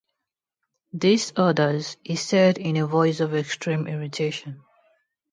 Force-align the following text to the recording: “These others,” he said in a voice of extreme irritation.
“These 0.93 1.33
others,” 1.35 1.95
he 2.03 2.15
said 2.15 2.57
in 2.57 2.75
a 2.77 2.87
voice 2.87 3.19
of 3.19 3.35
extreme 3.35 3.85
irritation. 3.85 4.63